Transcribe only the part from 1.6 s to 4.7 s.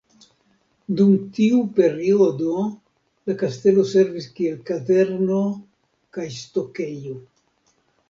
periodo la kastelo servis kiel